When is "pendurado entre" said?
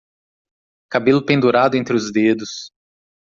1.23-1.95